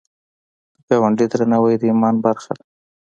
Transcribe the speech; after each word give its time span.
د 0.87 0.89
ګاونډي 1.01 1.25
درناوی 1.31 1.75
د 1.77 1.83
ایمان 1.89 2.15
برخه 2.25 2.51
ده 2.57 2.63